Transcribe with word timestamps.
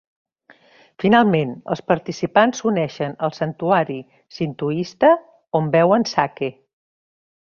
Finalment, 1.03 1.51
els 1.75 1.83
participants 1.91 2.61
s'uneixen 2.63 3.13
al 3.27 3.35
santuari 3.39 3.99
sintoista, 4.39 5.13
on 5.61 5.71
veuen 5.79 6.09
sake. 6.15 6.53